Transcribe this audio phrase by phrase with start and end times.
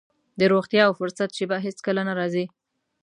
[0.39, 2.45] د روغتيا او فرصت شېبه هېڅ کله نه راځي.